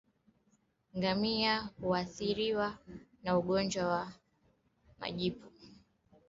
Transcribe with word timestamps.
Ngamia 0.97 1.69
huathiriwa 1.81 2.77
na 3.23 3.37
ugonjwa 3.37 3.87
wa 3.87 4.11
majipu 4.99 5.47